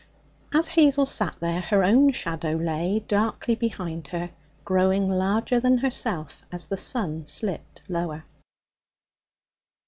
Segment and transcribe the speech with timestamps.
[0.51, 4.31] As Hazel sat there her own shadow lay darkly behind her,
[4.65, 8.23] growing larger than herself as the sun slipped lower.